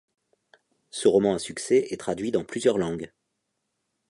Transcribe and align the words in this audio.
Ce 0.89 1.07
roman 1.07 1.35
à 1.35 1.37
succès 1.37 1.85
est 1.91 1.99
traduit 1.99 2.31
dans 2.31 2.43
plusieurs 2.43 2.79
langues. 2.79 3.13